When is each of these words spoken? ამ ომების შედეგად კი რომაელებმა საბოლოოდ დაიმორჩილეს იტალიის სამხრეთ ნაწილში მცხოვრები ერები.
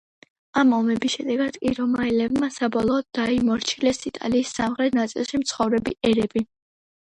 ამ 0.59 0.69
ომების 0.77 1.11
შედეგად 1.15 1.59
კი 1.65 1.73
რომაელებმა 1.79 2.49
საბოლოოდ 2.57 3.07
დაიმორჩილეს 3.19 4.03
იტალიის 4.13 4.57
სამხრეთ 4.57 5.01
ნაწილში 5.03 5.45
მცხოვრები 5.45 5.97
ერები. 6.13 6.47